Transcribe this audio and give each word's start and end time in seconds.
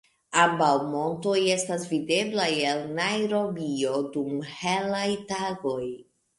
Ambaŭ 0.43 0.69
montoj 0.93 1.33
estas 1.55 1.85
videblaj 1.91 2.49
el 2.71 2.83
Najrobio 3.01 3.95
dum 4.19 4.35
helaj 4.57 5.07
tagoj. 5.35 5.81